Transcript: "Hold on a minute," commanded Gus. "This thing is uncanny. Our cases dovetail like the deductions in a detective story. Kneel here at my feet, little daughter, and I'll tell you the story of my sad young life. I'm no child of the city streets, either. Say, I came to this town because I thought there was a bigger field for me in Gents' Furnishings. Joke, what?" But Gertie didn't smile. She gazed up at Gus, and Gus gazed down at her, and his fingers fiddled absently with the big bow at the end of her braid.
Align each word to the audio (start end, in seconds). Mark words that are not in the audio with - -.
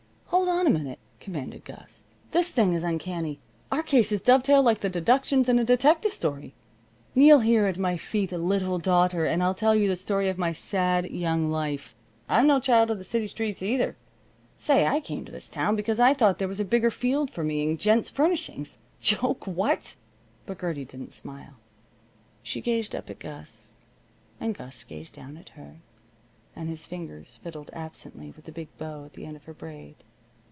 "Hold 0.31 0.47
on 0.47 0.65
a 0.65 0.69
minute," 0.79 0.99
commanded 1.19 1.65
Gus. 1.65 2.03
"This 2.31 2.51
thing 2.51 2.73
is 2.73 2.83
uncanny. 2.83 3.39
Our 3.71 3.83
cases 3.83 4.21
dovetail 4.21 4.63
like 4.63 4.79
the 4.79 4.89
deductions 4.89 5.49
in 5.49 5.59
a 5.59 5.65
detective 5.65 6.13
story. 6.13 6.53
Kneel 7.13 7.41
here 7.41 7.65
at 7.65 7.77
my 7.77 7.97
feet, 7.97 8.31
little 8.31 8.79
daughter, 8.79 9.25
and 9.25 9.43
I'll 9.43 9.53
tell 9.53 9.75
you 9.75 9.89
the 9.89 9.95
story 9.97 10.29
of 10.29 10.37
my 10.37 10.51
sad 10.53 11.11
young 11.11 11.51
life. 11.51 11.95
I'm 12.29 12.47
no 12.47 12.59
child 12.61 12.89
of 12.89 12.97
the 12.97 13.03
city 13.03 13.27
streets, 13.27 13.61
either. 13.61 13.97
Say, 14.55 14.87
I 14.87 14.99
came 15.01 15.25
to 15.25 15.31
this 15.33 15.49
town 15.49 15.75
because 15.75 15.99
I 15.99 16.13
thought 16.13 16.37
there 16.37 16.47
was 16.47 16.61
a 16.61 16.65
bigger 16.65 16.91
field 16.91 17.29
for 17.29 17.43
me 17.43 17.63
in 17.63 17.77
Gents' 17.77 18.09
Furnishings. 18.09 18.77
Joke, 19.01 19.45
what?" 19.45 19.95
But 20.45 20.61
Gertie 20.61 20.85
didn't 20.85 21.11
smile. 21.13 21.55
She 22.41 22.61
gazed 22.61 22.95
up 22.95 23.09
at 23.09 23.19
Gus, 23.19 23.73
and 24.39 24.55
Gus 24.55 24.83
gazed 24.85 25.13
down 25.13 25.35
at 25.37 25.49
her, 25.49 25.81
and 26.55 26.69
his 26.69 26.85
fingers 26.85 27.37
fiddled 27.43 27.69
absently 27.73 28.31
with 28.35 28.45
the 28.45 28.51
big 28.53 28.69
bow 28.77 29.03
at 29.05 29.13
the 29.13 29.25
end 29.25 29.35
of 29.35 29.43
her 29.45 29.53
braid. 29.53 29.95